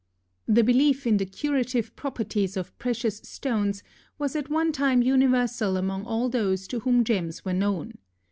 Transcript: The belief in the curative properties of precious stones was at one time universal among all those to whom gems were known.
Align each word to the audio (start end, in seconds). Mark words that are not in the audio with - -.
The 0.47 0.63
belief 0.63 1.05
in 1.05 1.17
the 1.17 1.27
curative 1.27 1.95
properties 1.95 2.57
of 2.57 2.75
precious 2.79 3.17
stones 3.17 3.83
was 4.17 4.35
at 4.35 4.49
one 4.49 4.71
time 4.71 5.03
universal 5.03 5.77
among 5.77 6.05
all 6.05 6.27
those 6.27 6.67
to 6.69 6.79
whom 6.79 7.03
gems 7.03 7.45
were 7.45 7.53
known. 7.53 7.99